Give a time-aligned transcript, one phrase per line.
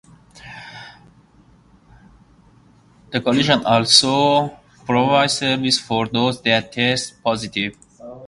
[3.11, 7.77] The Coalition also provides services for those that test positive.